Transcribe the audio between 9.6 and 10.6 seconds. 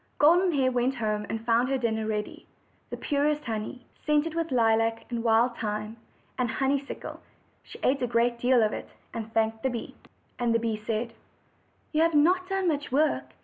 the bee. And the